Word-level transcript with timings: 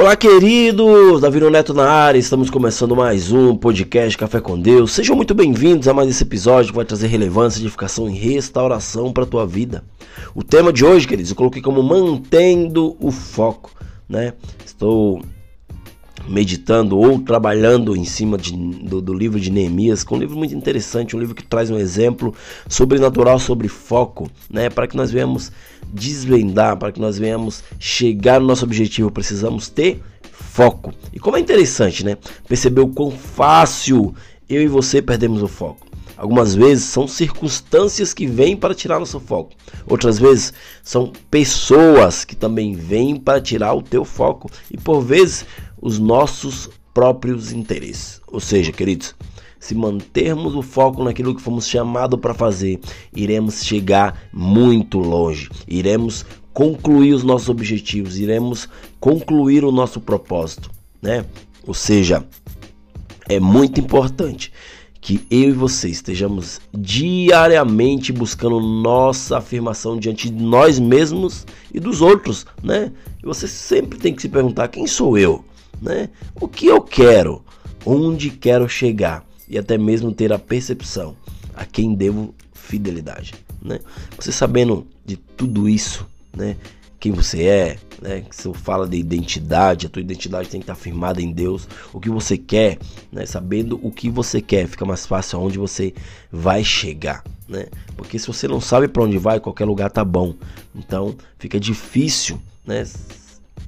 Olá, 0.00 0.16
queridos! 0.16 1.20
Davi 1.20 1.40
Neto 1.50 1.74
na 1.74 1.86
área, 1.86 2.18
estamos 2.18 2.48
começando 2.48 2.96
mais 2.96 3.30
um 3.32 3.54
podcast 3.54 4.16
Café 4.16 4.40
com 4.40 4.58
Deus. 4.58 4.92
Sejam 4.92 5.14
muito 5.14 5.34
bem-vindos 5.34 5.86
a 5.88 5.92
mais 5.92 6.08
esse 6.08 6.22
episódio 6.22 6.70
que 6.70 6.76
vai 6.76 6.86
trazer 6.86 7.06
relevância, 7.06 7.60
edificação 7.60 8.08
e 8.08 8.16
restauração 8.16 9.12
para 9.12 9.24
a 9.24 9.26
tua 9.26 9.46
vida. 9.46 9.84
O 10.34 10.42
tema 10.42 10.72
de 10.72 10.86
hoje, 10.86 11.06
queridos, 11.06 11.30
eu 11.30 11.36
coloquei 11.36 11.60
como 11.60 11.82
mantendo 11.82 12.96
o 12.98 13.10
foco, 13.10 13.72
né? 14.08 14.32
Estou 14.64 15.20
meditando 16.28 16.98
ou 16.98 17.18
trabalhando 17.18 17.96
em 17.96 18.04
cima 18.04 18.36
de, 18.38 18.56
do, 18.56 19.00
do, 19.00 19.12
livro 19.12 19.40
de 19.40 19.50
Neemias, 19.50 20.04
que 20.04 20.12
é 20.12 20.16
um 20.16 20.20
livro 20.20 20.36
muito 20.36 20.54
interessante, 20.54 21.16
um 21.16 21.20
livro 21.20 21.34
que 21.34 21.44
traz 21.44 21.70
um 21.70 21.78
exemplo 21.78 22.34
sobrenatural 22.68 23.38
sobre 23.38 23.68
foco, 23.68 24.30
né? 24.48 24.70
Para 24.70 24.86
que 24.86 24.96
nós 24.96 25.10
venhamos 25.10 25.50
desvendar, 25.92 26.76
para 26.76 26.92
que 26.92 27.00
nós 27.00 27.18
venhamos 27.18 27.64
chegar 27.78 28.40
no 28.40 28.46
nosso 28.46 28.64
objetivo, 28.64 29.10
precisamos 29.10 29.68
ter 29.68 30.02
foco. 30.30 30.92
E 31.12 31.18
como 31.18 31.36
é 31.36 31.40
interessante, 31.40 32.04
né? 32.04 32.16
Perceber 32.48 32.80
o 32.80 32.88
quão 32.88 33.10
fácil 33.10 34.14
eu 34.48 34.62
e 34.62 34.68
você 34.68 35.00
perdemos 35.00 35.42
o 35.42 35.48
foco. 35.48 35.90
Algumas 36.20 36.54
vezes 36.54 36.84
são 36.84 37.08
circunstâncias 37.08 38.12
que 38.12 38.26
vêm 38.26 38.54
para 38.54 38.74
tirar 38.74 38.98
nosso 38.98 39.18
foco. 39.18 39.52
Outras 39.86 40.18
vezes 40.18 40.52
são 40.82 41.14
pessoas 41.30 42.26
que 42.26 42.36
também 42.36 42.74
vêm 42.74 43.16
para 43.16 43.40
tirar 43.40 43.72
o 43.72 43.80
teu 43.80 44.04
foco. 44.04 44.50
E 44.70 44.76
por 44.76 45.00
vezes 45.00 45.46
os 45.80 45.98
nossos 45.98 46.68
próprios 46.92 47.52
interesses. 47.52 48.20
Ou 48.26 48.40
seja, 48.40 48.72
queridos, 48.72 49.14
se 49.58 49.74
mantermos 49.74 50.54
o 50.54 50.62
foco 50.62 51.04
naquilo 51.04 51.34
que 51.34 51.42
fomos 51.42 51.68
chamados 51.68 52.18
para 52.18 52.34
fazer, 52.34 52.80
iremos 53.14 53.64
chegar 53.64 54.28
muito 54.32 54.98
longe. 54.98 55.48
Iremos 55.68 56.24
concluir 56.52 57.14
os 57.14 57.22
nossos 57.22 57.48
objetivos, 57.48 58.18
iremos 58.18 58.68
concluir 58.98 59.64
o 59.64 59.70
nosso 59.70 60.00
propósito, 60.00 60.70
né? 61.00 61.24
Ou 61.66 61.74
seja, 61.74 62.24
é 63.28 63.38
muito 63.38 63.78
importante 63.78 64.52
que 65.00 65.24
eu 65.30 65.48
e 65.50 65.52
você 65.52 65.88
estejamos 65.88 66.60
diariamente 66.72 68.12
buscando 68.12 68.60
nossa 68.60 69.38
afirmação 69.38 69.98
diante 69.98 70.28
de 70.28 70.42
nós 70.42 70.78
mesmos 70.78 71.46
e 71.72 71.80
dos 71.80 72.02
outros, 72.02 72.46
né? 72.62 72.92
E 73.22 73.26
você 73.26 73.46
sempre 73.46 73.98
tem 73.98 74.14
que 74.14 74.22
se 74.22 74.28
perguntar: 74.28 74.68
quem 74.68 74.86
sou 74.86 75.16
eu? 75.16 75.44
Né? 75.80 76.10
O 76.40 76.46
que 76.46 76.66
eu 76.66 76.80
quero? 76.80 77.44
Onde 77.84 78.30
quero 78.30 78.68
chegar? 78.68 79.24
E 79.48 79.58
até 79.58 79.78
mesmo 79.78 80.12
ter 80.12 80.32
a 80.32 80.38
percepção 80.38 81.16
a 81.54 81.64
quem 81.64 81.94
devo 81.94 82.34
fidelidade, 82.52 83.34
né? 83.60 83.80
Você 84.16 84.30
sabendo 84.30 84.86
de 85.04 85.16
tudo 85.16 85.68
isso, 85.68 86.06
né? 86.36 86.56
quem 87.00 87.12
você 87.12 87.44
é, 87.44 87.78
né? 88.00 88.24
Se 88.30 88.46
eu 88.46 88.52
falo 88.52 88.86
de 88.86 88.98
identidade, 88.98 89.86
a 89.86 89.88
tua 89.88 90.02
identidade 90.02 90.50
tem 90.50 90.60
que 90.60 90.64
estar 90.64 90.74
firmada 90.74 91.22
em 91.22 91.32
Deus. 91.32 91.66
O 91.94 91.98
que 91.98 92.10
você 92.10 92.36
quer, 92.36 92.78
né? 93.10 93.24
Sabendo 93.24 93.80
o 93.82 93.90
que 93.90 94.10
você 94.10 94.42
quer, 94.42 94.68
fica 94.68 94.84
mais 94.84 95.06
fácil 95.06 95.38
aonde 95.38 95.58
você 95.58 95.94
vai 96.30 96.62
chegar, 96.62 97.24
né? 97.48 97.66
Porque 97.96 98.18
se 98.18 98.26
você 98.26 98.46
não 98.46 98.60
sabe 98.60 98.86
para 98.86 99.02
onde 99.02 99.16
vai, 99.16 99.40
qualquer 99.40 99.64
lugar 99.64 99.90
tá 99.90 100.04
bom. 100.04 100.34
Então, 100.76 101.16
fica 101.38 101.58
difícil, 101.58 102.38
né? 102.66 102.84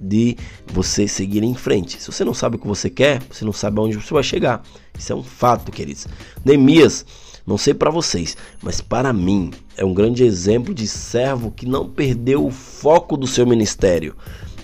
De 0.02 0.36
você 0.66 1.06
seguir 1.06 1.42
em 1.42 1.54
frente. 1.54 2.02
Se 2.02 2.10
você 2.10 2.24
não 2.24 2.34
sabe 2.34 2.56
o 2.56 2.58
que 2.58 2.66
você 2.66 2.90
quer, 2.90 3.22
você 3.30 3.44
não 3.44 3.52
sabe 3.52 3.78
aonde 3.78 3.96
você 3.96 4.12
vai 4.12 4.22
chegar. 4.22 4.62
Isso 4.98 5.12
é 5.12 5.16
um 5.16 5.22
fato, 5.22 5.70
queridos. 5.70 6.06
Neemias 6.44 7.06
não 7.46 7.58
sei 7.58 7.74
para 7.74 7.90
vocês, 7.90 8.36
mas 8.62 8.80
para 8.80 9.12
mim 9.12 9.50
é 9.76 9.84
um 9.84 9.92
grande 9.92 10.22
exemplo 10.22 10.72
de 10.72 10.86
servo 10.86 11.50
que 11.50 11.66
não 11.66 11.88
perdeu 11.88 12.46
o 12.46 12.52
foco 12.52 13.16
do 13.16 13.26
seu 13.26 13.44
ministério. 13.46 14.14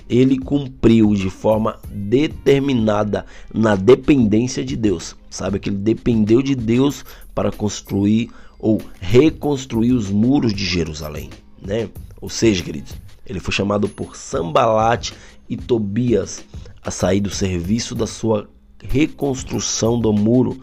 Ele 0.08 0.38
cumpriu 0.38 1.12
de 1.14 1.28
forma 1.28 1.78
determinada 1.90 3.26
na 3.52 3.74
dependência 3.74 4.64
de 4.64 4.76
Deus. 4.76 5.16
Sabe 5.28 5.58
que 5.58 5.68
ele 5.68 5.76
dependeu 5.76 6.40
de 6.40 6.54
Deus 6.54 7.04
para 7.34 7.50
construir 7.50 8.30
ou 8.58 8.80
reconstruir 9.00 9.92
os 9.92 10.08
muros 10.08 10.54
de 10.54 10.64
Jerusalém, 10.64 11.30
né? 11.60 11.88
Ou 12.20 12.28
seja, 12.28 12.62
queridos, 12.62 12.94
ele 13.28 13.40
foi 13.40 13.52
chamado 13.52 13.88
por 13.88 14.16
Sambalat 14.16 15.12
e 15.48 15.56
Tobias 15.56 16.44
a 16.82 16.90
sair 16.90 17.20
do 17.20 17.30
serviço 17.30 17.94
da 17.94 18.06
sua 18.06 18.48
reconstrução 18.82 20.00
do 20.00 20.12
muro 20.12 20.60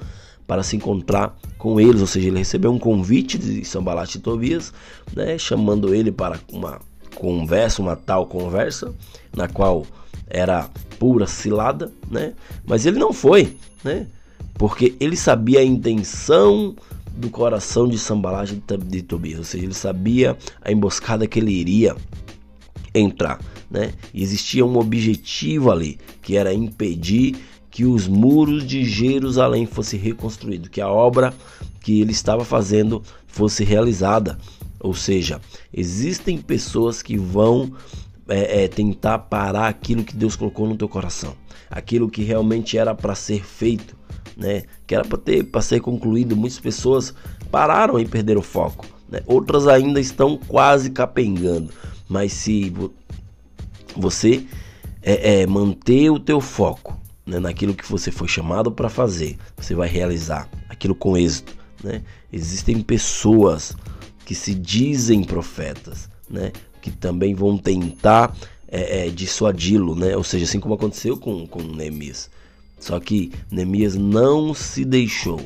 para 0.47 0.63
se 0.63 0.75
encontrar 0.75 1.35
com 1.57 1.79
eles, 1.79 2.01
ou 2.01 2.07
seja, 2.07 2.27
ele 2.27 2.37
recebeu 2.37 2.71
um 2.71 2.79
convite 2.79 3.37
de 3.37 3.65
Sambalat 3.65 4.15
e 4.15 4.19
Tobias, 4.19 4.73
né, 5.15 5.37
chamando 5.37 5.93
ele 5.93 6.11
para 6.11 6.39
uma 6.51 6.79
conversa, 7.15 7.81
uma 7.81 7.95
tal 7.95 8.27
conversa, 8.27 8.93
na 9.35 9.47
qual 9.47 9.85
era 10.27 10.69
pura 10.99 11.27
cilada, 11.27 11.91
né? 12.09 12.33
Mas 12.65 12.85
ele 12.85 12.99
não 12.99 13.13
foi, 13.13 13.55
né? 13.83 14.07
Porque 14.55 14.95
ele 14.99 15.15
sabia 15.15 15.59
a 15.59 15.63
intenção 15.63 16.75
do 17.15 17.29
coração 17.29 17.87
de 17.87 17.97
Sambalat 17.97 18.51
de 18.51 19.01
Tobias, 19.01 19.39
ou 19.39 19.45
seja, 19.45 19.63
ele 19.63 19.73
sabia 19.73 20.37
a 20.61 20.71
emboscada 20.71 21.27
que 21.27 21.39
ele 21.39 21.51
iria 21.51 21.95
entrar, 22.95 23.39
né? 23.69 23.93
Existia 24.13 24.65
um 24.65 24.77
objetivo 24.77 25.71
ali, 25.71 25.99
que 26.21 26.37
era 26.37 26.53
impedir 26.53 27.35
que 27.69 27.83
os 27.83 28.07
muros 28.07 28.65
de 28.65 28.85
Jerusalém 28.85 29.65
fossem 29.65 29.99
reconstruídos, 29.99 30.69
que 30.69 30.79
a 30.79 30.87
obra 30.87 31.33
que 31.81 31.99
ele 31.99 32.13
estava 32.13 32.45
fazendo 32.45 33.03
fosse 33.27 33.65
realizada. 33.65 34.37
Ou 34.79 34.93
seja, 34.93 35.41
existem 35.73 36.37
pessoas 36.37 37.01
que 37.01 37.17
vão 37.17 37.73
é, 38.29 38.63
é, 38.63 38.67
tentar 38.67 39.19
parar 39.19 39.67
aquilo 39.67 40.03
que 40.03 40.15
Deus 40.15 40.35
colocou 40.35 40.67
no 40.67 40.77
teu 40.77 40.87
coração, 40.87 41.35
aquilo 41.69 42.09
que 42.09 42.23
realmente 42.23 42.77
era 42.77 42.95
para 42.95 43.13
ser 43.13 43.43
feito, 43.43 43.95
né? 44.37 44.63
Que 44.87 44.95
era 44.95 45.03
para 45.03 45.17
ter 45.17 45.43
para 45.43 45.61
ser 45.61 45.81
concluído. 45.81 46.35
Muitas 46.35 46.59
pessoas 46.59 47.13
pararam 47.51 47.99
e 47.99 48.05
perderam 48.05 48.39
o 48.39 48.43
foco, 48.43 48.85
né? 49.09 49.19
Outras 49.25 49.67
ainda 49.67 49.99
estão 49.99 50.37
quase 50.37 50.89
capengando. 50.91 51.71
Mas 52.07 52.33
se 52.33 52.73
você 53.95 54.45
é, 55.01 55.41
é 55.41 55.47
manter 55.47 56.09
o 56.09 56.19
teu 56.19 56.39
foco 56.41 56.99
né, 57.25 57.39
naquilo 57.39 57.73
que 57.73 57.89
você 57.89 58.11
foi 58.11 58.27
chamado 58.27 58.71
para 58.71 58.89
fazer, 58.89 59.37
você 59.57 59.73
vai 59.73 59.87
realizar 59.87 60.49
aquilo 60.69 60.93
com 60.93 61.17
êxito. 61.17 61.55
Né? 61.83 62.03
Existem 62.31 62.81
pessoas 62.81 63.75
que 64.25 64.35
se 64.35 64.53
dizem 64.53 65.23
profetas, 65.23 66.09
né, 66.29 66.51
que 66.81 66.91
também 66.91 67.33
vão 67.33 67.57
tentar 67.57 68.35
é, 68.67 69.07
é, 69.07 69.09
dissuadi-lo, 69.09 69.95
né? 69.95 70.15
ou 70.15 70.23
seja, 70.23 70.45
assim 70.45 70.59
como 70.59 70.75
aconteceu 70.75 71.17
com, 71.17 71.47
com 71.47 71.61
Neemias. 71.61 72.29
Só 72.79 72.99
que 72.99 73.31
Neemias 73.49 73.95
não 73.95 74.53
se 74.53 74.83
deixou 74.85 75.41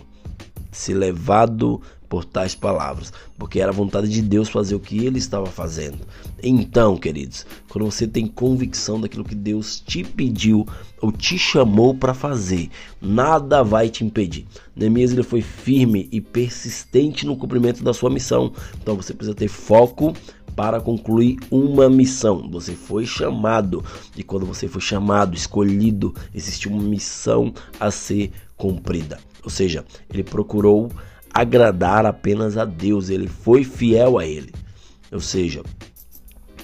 ser 0.72 0.94
levado 0.94 1.82
por 2.10 2.26
tais 2.26 2.56
palavras, 2.56 3.14
porque 3.38 3.62
era 3.62 3.72
vontade 3.72 4.10
de 4.10 4.22
Deus 4.22 4.50
fazer 4.50 4.74
o 4.74 4.80
que 4.80 5.06
ele 5.06 5.20
estava 5.20 5.46
fazendo. 5.46 6.00
Então, 6.42 6.98
queridos, 6.98 7.46
quando 7.70 7.86
você 7.86 8.08
tem 8.08 8.26
convicção 8.26 9.00
daquilo 9.00 9.24
que 9.24 9.36
Deus 9.36 9.80
te 9.80 10.04
pediu 10.04 10.68
ou 11.00 11.12
te 11.12 11.38
chamou 11.38 11.94
para 11.94 12.16
fazer, 12.16 12.70
nada 13.00 13.64
vai 13.64 13.90
te 13.90 14.04
impedir. 14.04 14.48
Neemias 14.76 15.12
ele 15.12 15.24
foi 15.24 15.42
firme 15.42 16.10
e 16.12 16.20
persistente 16.20 17.26
no 17.26 17.38
cumprimento 17.38 17.84
da 17.84 17.94
sua 17.94 18.10
missão. 18.10 18.52
Então 18.82 18.96
você 18.96 19.14
precisa 19.14 19.36
ter 19.36 19.48
foco 19.48 20.14
para 20.56 20.82
concluir 20.82 21.38
uma 21.52 21.90
missão. 21.90 22.50
Você 22.52 22.74
foi 22.74 23.06
chamado, 23.06 23.84
e 24.18 24.24
quando 24.24 24.46
você 24.46 24.68
foi 24.68 24.82
chamado, 24.82 25.36
escolhido, 25.36 26.14
existe 26.34 26.68
uma 26.68 26.82
missão 26.82 27.54
a 27.80 27.92
ser 27.92 28.32
cumprida. 28.58 29.20
Ou 29.44 29.50
seja, 29.50 29.86
ele 30.12 30.24
procurou 30.24 30.92
agradar 31.34 32.06
apenas 32.06 32.58
a 32.58 32.66
Deus, 32.66 33.10
ele 33.10 33.28
foi 33.28 33.64
fiel 33.64 34.18
a 34.18 34.26
ele. 34.26 34.54
Ou 35.12 35.20
seja, 35.20 35.64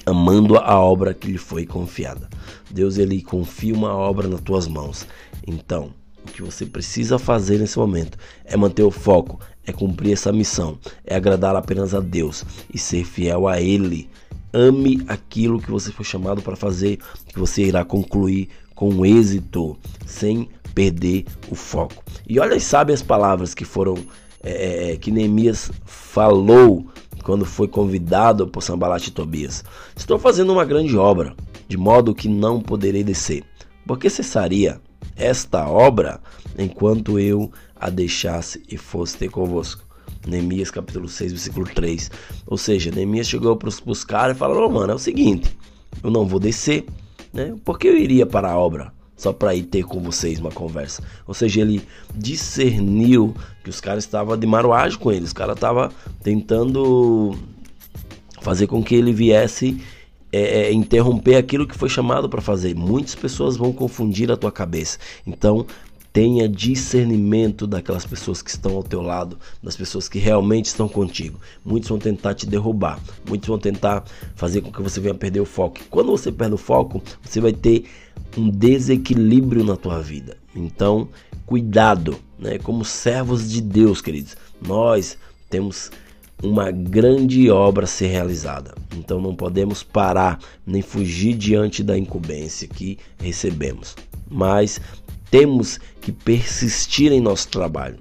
amando 0.05 0.57
a 0.57 0.79
obra 0.79 1.13
que 1.13 1.31
lhe 1.31 1.37
foi 1.37 1.65
confiada. 1.65 2.29
Deus 2.69 2.97
ele 2.97 3.21
confia 3.21 3.73
uma 3.73 3.93
obra 3.93 4.27
nas 4.27 4.41
tuas 4.41 4.67
mãos. 4.67 5.07
Então, 5.47 5.91
o 6.27 6.31
que 6.31 6.41
você 6.41 6.65
precisa 6.65 7.17
fazer 7.17 7.59
nesse 7.59 7.77
momento 7.77 8.17
é 8.43 8.55
manter 8.57 8.83
o 8.83 8.91
foco, 8.91 9.39
é 9.65 9.71
cumprir 9.71 10.13
essa 10.13 10.31
missão, 10.31 10.77
é 11.05 11.15
agradar 11.15 11.55
apenas 11.55 11.93
a 11.93 11.99
Deus 11.99 12.43
e 12.73 12.77
ser 12.77 13.05
fiel 13.05 13.47
a 13.47 13.61
ele. 13.61 14.09
Ame 14.53 15.03
aquilo 15.07 15.59
que 15.59 15.71
você 15.71 15.91
foi 15.91 16.05
chamado 16.05 16.41
para 16.41 16.55
fazer, 16.55 16.99
que 17.27 17.37
você 17.37 17.63
irá 17.63 17.83
concluir 17.83 18.49
com 18.73 19.05
êxito, 19.05 19.77
sem 20.05 20.49
perder 20.73 21.25
o 21.49 21.55
foco. 21.55 22.03
E 22.27 22.39
olha, 22.39 22.57
as 22.57 23.01
palavras 23.01 23.53
que 23.53 23.65
foram 23.65 23.95
é, 24.45 24.91
é, 24.91 24.97
que 24.97 25.09
Neemias 25.09 25.71
falou 25.83 26.85
quando 27.23 27.43
foi 27.43 27.67
convidado 27.67 28.47
por 28.47 28.61
Sambalat 28.61 29.07
e 29.07 29.11
Tobias. 29.11 29.63
Estou 29.95 30.19
fazendo 30.19 30.53
uma 30.53 30.63
grande 30.63 30.95
obra, 30.95 31.35
de 31.67 31.75
modo 31.75 32.13
que 32.13 32.29
não 32.29 32.61
poderei 32.61 33.03
descer. 33.03 33.43
Porque 33.87 34.07
cessaria 34.07 34.79
esta 35.15 35.67
obra 35.67 36.21
enquanto 36.57 37.19
eu 37.19 37.51
a 37.75 37.89
deixasse 37.89 38.61
e 38.69 38.77
fosse 38.77 39.17
ter 39.17 39.29
convosco. 39.29 39.83
Neemias 40.27 40.69
capítulo 40.69 41.07
6, 41.07 41.31
versículo 41.31 41.65
3. 41.65 42.11
Ou 42.45 42.57
seja, 42.57 42.91
Neemias 42.91 43.27
chegou 43.27 43.55
para 43.55 43.69
os 43.69 44.03
caras 44.03 44.35
e 44.35 44.39
falou: 44.39 44.67
oh, 44.67 44.71
mano, 44.71 44.91
é 44.91 44.95
o 44.95 44.99
seguinte, 44.99 45.57
eu 46.03 46.11
não 46.11 46.25
vou 46.25 46.39
descer, 46.39 46.85
né? 47.33 47.55
Por 47.65 47.79
que 47.79 47.87
eu 47.87 47.97
iria 47.97 48.25
para 48.25 48.51
a 48.51 48.57
obra? 48.57 48.93
Só 49.15 49.31
para 49.31 49.55
ir 49.55 49.63
ter 49.63 49.83
com 49.83 50.01
vocês 50.01 50.39
uma 50.39 50.51
conversa. 50.51 51.01
Ou 51.25 51.33
seja, 51.33 51.61
ele 51.61 51.81
discerniu 52.13 53.33
que 53.63 53.69
os 53.69 53.79
caras 53.79 54.03
estavam 54.03 54.37
de 54.37 54.45
maruagem 54.45 54.99
com 54.99 55.11
ele. 55.11 55.25
Os 55.25 55.33
caras 55.33 55.55
estavam 55.55 55.89
tentando 56.21 57.37
fazer 58.41 58.67
com 58.67 58.83
que 58.83 58.93
ele 58.93 59.13
viesse 59.13 59.81
é, 60.31 60.67
é, 60.67 60.73
interromper 60.73 61.35
aquilo 61.35 61.65
que 61.65 61.77
foi 61.77 61.87
chamado 61.87 62.27
para 62.27 62.41
fazer. 62.41 62.75
Muitas 62.75 63.15
pessoas 63.15 63.55
vão 63.55 63.71
confundir 63.71 64.29
a 64.29 64.35
tua 64.35 64.51
cabeça. 64.51 64.99
Então, 65.25 65.65
tenha 66.15 66.47
discernimento 66.47 67.67
daquelas 67.67 68.05
pessoas 68.05 68.41
que 68.41 68.49
estão 68.49 68.77
ao 68.77 68.83
teu 68.83 69.01
lado, 69.01 69.37
das 69.61 69.75
pessoas 69.75 70.07
que 70.07 70.17
realmente 70.17 70.67
estão 70.67 70.87
contigo. 70.87 71.41
Muitos 71.65 71.89
vão 71.89 71.99
tentar 71.99 72.33
te 72.33 72.45
derrubar, 72.45 73.01
muitos 73.27 73.49
vão 73.49 73.59
tentar 73.59 74.05
fazer 74.33 74.61
com 74.61 74.71
que 74.71 74.81
você 74.81 75.01
venha 75.01 75.13
perder 75.13 75.41
o 75.41 75.45
foco. 75.45 75.81
Quando 75.89 76.11
você 76.11 76.31
perde 76.31 76.53
o 76.53 76.57
foco, 76.57 77.03
você 77.21 77.41
vai 77.41 77.51
ter 77.51 77.83
um 78.37 78.49
desequilíbrio 78.49 79.61
na 79.65 79.75
tua 79.75 80.01
vida. 80.01 80.37
Então, 80.55 81.09
cuidado, 81.45 82.17
né? 82.39 82.59
Como 82.59 82.85
servos 82.85 83.51
de 83.51 83.59
Deus, 83.59 83.99
queridos, 83.99 84.37
nós 84.65 85.17
temos 85.49 85.91
uma 86.41 86.71
grande 86.71 87.49
obra 87.49 87.83
a 87.83 87.87
ser 87.87 88.07
realizada. 88.07 88.73
Então 88.95 89.19
não 89.19 89.35
podemos 89.35 89.83
parar 89.83 90.39
nem 90.65 90.81
fugir 90.81 91.35
diante 91.35 91.83
da 91.83 91.97
incumbência 91.97 92.69
que 92.69 92.97
recebemos. 93.19 93.97
Mas 94.29 94.79
temos 95.37 95.81
que 95.99 96.13
persistir 96.13 97.11
em 97.11 97.19
nosso 97.19 97.49
trabalho, 97.49 97.97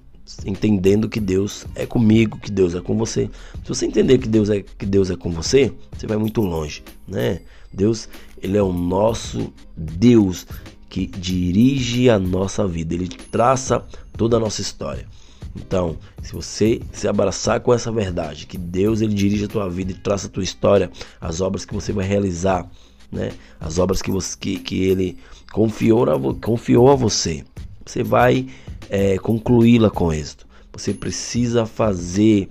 entendendo 0.47 1.09
que 1.09 1.19
Deus 1.19 1.67
é 1.75 1.85
comigo, 1.85 2.39
que 2.39 2.49
Deus 2.49 2.77
é 2.77 2.81
com 2.81 2.97
você. 2.97 3.29
Se 3.65 3.69
você 3.69 3.87
entender 3.87 4.19
que 4.19 4.29
Deus 4.29 4.49
é 4.49 4.63
que 4.63 4.87
Deus 4.87 5.11
é 5.11 5.17
com 5.17 5.33
você, 5.33 5.73
você 5.91 6.07
vai 6.07 6.17
muito 6.17 6.41
longe, 6.41 6.85
né? 7.09 7.41
Deus, 7.73 8.09
ele 8.41 8.57
é 8.57 8.63
o 8.63 8.73
nosso 8.73 9.53
Deus 9.77 10.47
que 10.89 11.09
dirige 11.09 12.09
a 12.09 12.21
nossa 12.21 12.69
vida, 12.69 12.95
ele 12.95 13.09
traça 13.09 13.85
toda 14.17 14.37
a 14.37 14.41
nossa 14.41 14.61
história. 14.61 15.05
Então, 15.57 15.97
se 16.23 16.33
você 16.33 16.81
se 16.93 17.09
abraçar 17.09 17.59
com 17.59 17.75
essa 17.75 17.91
verdade, 17.91 18.47
que 18.47 18.57
Deus 18.57 19.01
ele 19.01 19.13
dirige 19.13 19.47
a 19.47 19.49
tua 19.49 19.69
vida 19.69 19.91
e 19.91 19.95
traça 19.95 20.29
a 20.29 20.31
tua 20.31 20.45
história, 20.45 20.89
as 21.21 21.41
obras 21.41 21.65
que 21.65 21.75
você 21.75 21.93
vai 21.93 22.07
realizar, 22.07 22.71
né? 23.11 23.33
As 23.61 23.79
obras 23.79 24.03
que, 24.03 24.11
você, 24.11 24.37
que, 24.39 24.59
que 24.59 24.85
ele 24.85 25.19
confiou 25.53 26.05
a, 26.11 26.19
confiou 26.41 26.91
a 26.91 26.95
você, 26.95 27.45
você 27.85 28.03
vai 28.03 28.47
é, 28.89 29.19
concluí-la 29.19 29.91
com 29.91 30.13
êxito. 30.13 30.47
Você 30.73 30.93
precisa 30.93 31.67
fazer 31.67 32.49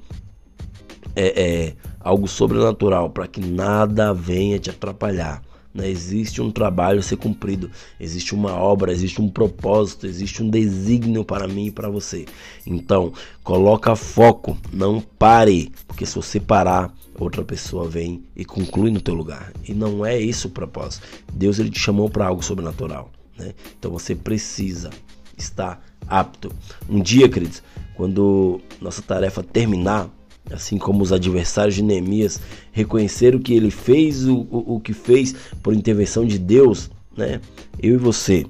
é, 1.16 1.42
é, 1.42 1.74
algo 2.00 2.28
sobrenatural 2.28 3.10
para 3.10 3.28
que 3.28 3.42
nada 3.42 4.14
venha 4.14 4.60
te 4.60 4.70
atrapalhar. 4.70 5.42
Né? 5.74 5.90
Existe 5.90 6.42
um 6.42 6.52
trabalho 6.52 7.00
a 7.00 7.02
ser 7.02 7.18
cumprido, 7.18 7.72
existe 8.00 8.36
uma 8.36 8.54
obra, 8.54 8.92
existe 8.92 9.22
um 9.22 9.30
propósito, 9.30 10.06
existe 10.06 10.44
um 10.44 10.50
desígnio 10.50 11.26
para 11.26 11.48
mim 11.48 11.68
e 11.68 11.72
para 11.72 11.90
você. 11.90 12.26
Então, 12.66 13.12
coloca 13.44 13.96
foco, 13.96 14.58
não 14.72 15.02
pare, 15.02 15.72
porque 15.88 16.06
se 16.06 16.16
você 16.16 16.40
parar, 16.40 16.94
outra 17.18 17.44
pessoa 17.44 17.88
vem 17.88 18.24
e 18.36 18.46
conclui 18.46 18.92
no 18.92 19.02
teu 19.02 19.14
lugar. 19.14 19.52
E 19.68 19.74
não 19.74 20.06
é 20.06 20.20
esse 20.22 20.48
o 20.48 20.50
propósito. 20.50 21.08
Deus 21.32 21.60
ele 21.60 21.70
te 21.70 21.80
chamou 21.80 22.10
para 22.10 22.28
algo 22.28 22.44
sobrenatural, 22.44 23.12
né? 23.38 23.54
Então 23.78 23.92
você 23.92 24.16
precisa 24.16 24.90
estar 25.38 25.84
apto. 26.08 26.52
Um 26.90 27.02
dia, 27.02 27.30
queridos, 27.30 27.64
quando 27.96 28.62
nossa 28.82 29.02
tarefa 29.02 29.44
terminar, 29.44 30.10
assim 30.52 30.78
como 30.78 31.02
os 31.02 31.12
adversários 31.12 31.76
de 31.76 31.84
Neemias 31.84 32.40
reconheceram 32.72 33.40
que 33.40 33.54
ele 33.54 33.72
fez 33.72 34.28
o, 34.28 34.40
o, 34.52 34.76
o 34.76 34.80
que 34.80 34.94
fez 34.94 35.34
por 35.62 35.74
intervenção 35.74 36.26
de 36.26 36.38
Deus, 36.38 36.90
né? 37.16 37.40
Eu 37.82 37.96
e 37.96 37.98
você 37.98 38.46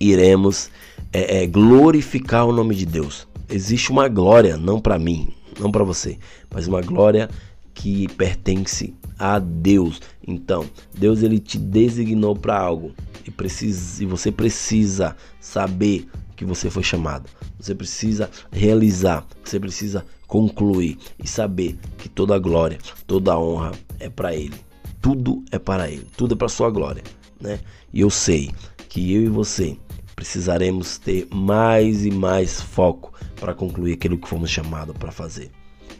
iremos 0.00 0.70
é, 1.12 1.42
é, 1.42 1.46
glorificar 1.46 2.46
o 2.46 2.52
nome 2.52 2.74
de 2.74 2.86
Deus. 2.86 3.26
Existe 3.48 3.90
uma 3.90 4.08
glória, 4.08 4.56
não 4.56 4.80
para 4.80 4.98
mim, 4.98 5.28
não 5.58 5.70
para 5.70 5.84
você, 5.84 6.18
mas 6.50 6.66
uma 6.66 6.80
glória 6.80 7.28
que 7.72 8.08
pertence 8.08 8.94
a 9.18 9.38
Deus. 9.38 10.00
Então, 10.26 10.64
Deus 10.96 11.22
ele 11.22 11.38
te 11.38 11.58
designou 11.58 12.34
para 12.34 12.58
algo 12.58 12.92
e 13.26 13.30
precisa, 13.30 14.02
e 14.02 14.06
você 14.06 14.30
precisa 14.30 15.16
saber 15.40 16.06
que 16.36 16.44
você 16.44 16.68
foi 16.70 16.82
chamado. 16.82 17.28
Você 17.58 17.74
precisa 17.74 18.30
realizar, 18.50 19.26
você 19.42 19.58
precisa 19.58 20.04
concluir 20.34 20.98
e 21.22 21.28
saber 21.28 21.78
que 21.96 22.08
toda 22.08 22.36
glória, 22.40 22.78
toda 23.06 23.38
honra 23.38 23.70
é 24.00 24.08
para 24.08 24.34
Ele. 24.34 24.56
Tudo 25.00 25.44
é 25.52 25.60
para 25.60 25.88
Ele, 25.88 26.08
tudo 26.16 26.34
é 26.34 26.36
para 26.36 26.48
Sua 26.48 26.70
glória, 26.70 27.04
né? 27.40 27.60
E 27.92 28.00
eu 28.00 28.10
sei 28.10 28.50
que 28.88 29.14
eu 29.14 29.22
e 29.22 29.28
você 29.28 29.76
precisaremos 30.16 30.98
ter 30.98 31.28
mais 31.32 32.04
e 32.04 32.10
mais 32.10 32.60
foco 32.60 33.12
para 33.36 33.54
concluir 33.54 33.92
aquilo 33.92 34.18
que 34.18 34.28
fomos 34.28 34.50
chamados 34.50 34.96
para 34.96 35.12
fazer. 35.12 35.52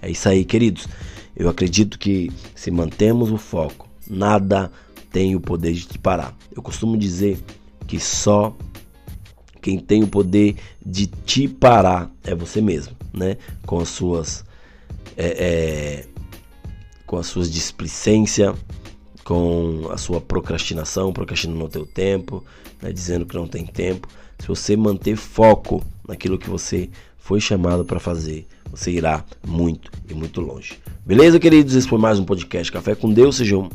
É 0.03 0.11
isso 0.11 0.29
aí, 0.29 0.45
queridos. 0.45 0.89
Eu 1.37 1.49
acredito 1.49 1.97
que 1.97 2.33
se 2.57 2.73
mantemos 2.73 3.31
o 3.31 3.39
foco, 3.39 3.89
nada 4.05 4.69
tem 5.13 5.37
o 5.37 5.41
poder 5.41 5.75
de 5.75 5.87
te 5.87 5.99
parar. 6.01 6.37
Eu 6.51 6.61
costumo 6.61 6.97
dizer 6.97 7.39
que 7.87 8.01
só 8.01 8.53
quem 9.63 9.79
tem 9.79 10.03
o 10.03 10.09
poder 10.09 10.57
de 10.85 11.07
te 11.07 11.47
parar 11.47 12.11
é 12.25 12.35
você 12.35 12.61
mesmo, 12.61 12.97
né? 13.15 13.37
Com 13.67 13.79
as 13.79 13.89
suas 13.89 14.45
é, 15.17 15.27
é, 15.27 16.07
com 17.07 17.17
as 17.17 17.27
suas 17.27 17.51
displicência, 17.51 18.55
com 19.23 19.89
a 19.91 19.97
sua 19.97 20.21
procrastinação, 20.21 21.13
procrastinando 21.13 21.65
o 21.65 21.69
teu 21.69 21.87
tempo, 21.87 22.45
né? 22.83 22.93
dizendo 22.93 23.27
que 23.27 23.35
não 23.35 23.47
tem 23.47 23.65
tempo. 23.65 24.09
Se 24.39 24.49
você 24.49 24.77
manter 24.77 25.17
foco 25.17 25.85
naquilo 26.07 26.39
que 26.39 26.51
você 26.51 26.91
foi 27.25 27.41
chamado 27.41 27.87
para 27.87 27.99
fazer, 27.99 28.47
você 28.71 28.91
irá 28.91 29.25
muito 29.47 29.91
e 30.11 30.13
muito 30.13 30.43
longe. 30.43 30.79
Beleza, 31.07 31.41
queridos? 31.41 31.75
Esse 31.75 31.89
foi 31.89 31.99
mais 31.99 32.19
um 32.19 32.25
podcast 32.25 32.71
Café 32.71 32.95
com 32.95 33.11
Deus. 33.11 33.37
Sejam 33.37 33.71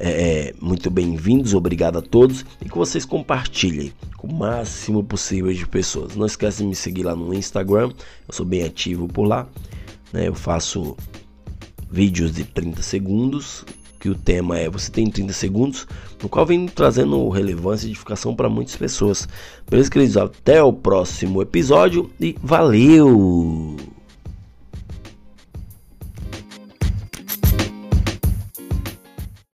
é, 0.00 0.48
é, 0.48 0.54
muito 0.60 0.90
bem-vindos, 0.90 1.54
obrigado 1.54 1.98
a 1.98 2.02
todos 2.02 2.44
e 2.60 2.68
que 2.68 2.76
vocês 2.76 3.04
compartilhem 3.04 3.92
com 4.16 4.26
o 4.26 4.34
máximo 4.34 5.04
possível 5.04 5.52
de 5.52 5.64
pessoas. 5.64 6.16
Não 6.16 6.26
esquece 6.26 6.64
de 6.64 6.68
me 6.68 6.74
seguir 6.74 7.04
lá 7.04 7.14
no 7.14 7.32
Instagram, 7.32 7.92
eu 8.26 8.34
sou 8.34 8.44
bem 8.44 8.64
ativo 8.64 9.06
por 9.06 9.28
lá. 9.28 9.46
Né? 10.12 10.26
Eu 10.26 10.34
faço 10.34 10.96
vídeos 11.88 12.32
de 12.32 12.42
30 12.42 12.82
segundos, 12.82 13.64
que 13.98 14.08
o 14.08 14.14
tema 14.14 14.58
é 14.58 14.68
Você 14.68 14.90
tem 14.90 15.10
30 15.10 15.32
segundos, 15.32 15.86
no 16.22 16.28
qual 16.28 16.46
vem 16.46 16.66
trazendo 16.66 17.28
relevância 17.28 17.86
e 17.86 17.90
edificação 17.90 18.34
para 18.34 18.48
muitas 18.48 18.76
pessoas. 18.76 19.28
Beleza, 19.68 19.90
queridos? 19.90 20.16
Até 20.16 20.62
o 20.62 20.72
próximo 20.72 21.42
episódio 21.42 22.10
e 22.20 22.36
valeu! 22.42 23.97